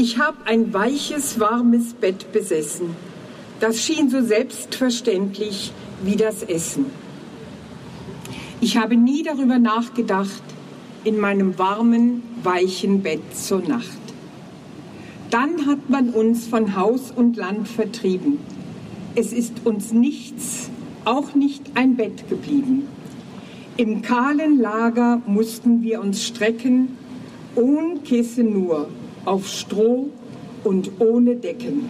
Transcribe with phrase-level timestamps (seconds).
[0.00, 2.94] Ich habe ein weiches, warmes Bett besessen.
[3.58, 5.72] Das schien so selbstverständlich
[6.04, 6.86] wie das Essen.
[8.60, 10.44] Ich habe nie darüber nachgedacht,
[11.02, 13.98] in meinem warmen, weichen Bett zur Nacht.
[15.30, 18.38] Dann hat man uns von Haus und Land vertrieben.
[19.16, 20.70] Es ist uns nichts,
[21.06, 22.86] auch nicht ein Bett geblieben.
[23.76, 26.96] Im kahlen Lager mussten wir uns strecken,
[27.56, 28.88] ohne Kissen nur,
[29.24, 30.10] auf Stroh
[30.64, 31.88] und ohne Decken.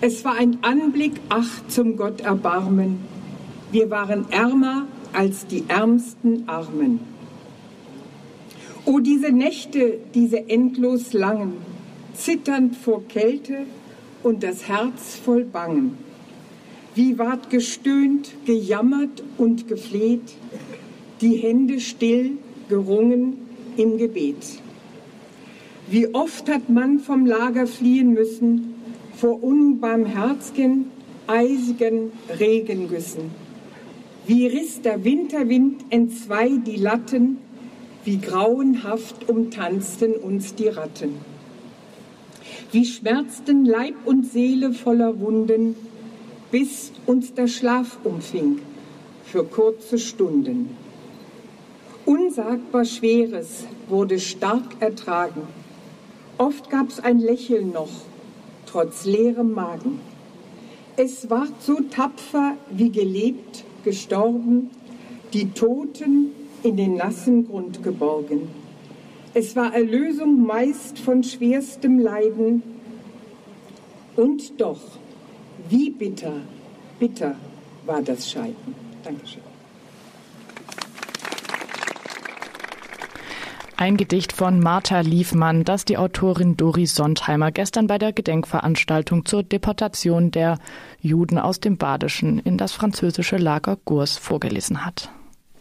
[0.00, 2.98] Es war ein Anblick, ach zum Gott erbarmen.
[3.70, 7.00] Wir waren ärmer als die ärmsten Armen.
[8.84, 11.52] O diese Nächte, diese endlos langen,
[12.14, 13.58] zitternd vor Kälte
[14.22, 15.96] und das Herz voll Bangen.
[16.94, 20.34] Wie ward gestöhnt, gejammert und gefleht,
[21.20, 22.32] die Hände still
[22.68, 23.38] gerungen
[23.76, 24.60] im Gebet.
[25.92, 28.76] Wie oft hat man vom Lager fliehen müssen,
[29.14, 30.86] vor unbarmherzigen,
[31.26, 33.30] eisigen Regengüssen.
[34.26, 37.36] Wie riss der Winterwind entzwei die Latten,
[38.06, 41.16] wie grauenhaft umtanzten uns die Ratten.
[42.70, 45.76] Wie schmerzten Leib und Seele voller Wunden,
[46.50, 48.60] bis uns der Schlaf umfing
[49.26, 50.70] für kurze Stunden.
[52.06, 55.42] Unsagbar Schweres wurde stark ertragen.
[56.38, 57.90] Oft gab's ein Lächeln noch,
[58.66, 60.00] trotz leerem Magen.
[60.96, 64.70] Es ward so tapfer wie gelebt, gestorben,
[65.32, 68.48] die Toten in den nassen Grund geborgen.
[69.34, 72.62] Es war Erlösung meist von schwerstem Leiden.
[74.16, 74.80] Und doch,
[75.70, 76.34] wie bitter,
[76.98, 77.36] bitter
[77.86, 78.74] war das Scheiden.
[79.02, 79.51] Dankeschön.
[83.82, 89.42] Ein Gedicht von Martha Liefmann, das die Autorin Dori Sontheimer gestern bei der Gedenkveranstaltung zur
[89.42, 90.60] Deportation der
[91.00, 95.10] Juden aus dem Badischen in das französische Lager Gurs vorgelesen hat.